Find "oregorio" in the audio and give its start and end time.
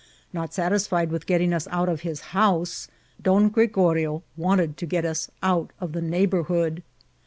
3.55-4.23